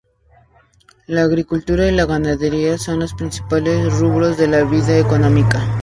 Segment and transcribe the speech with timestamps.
[1.05, 5.63] La agricultura y la ganadería son los principales rubros de la vida económica.